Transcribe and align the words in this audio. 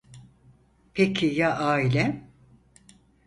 Peki 0.93 1.25
ya 1.35 1.51
ailem? 1.59 2.29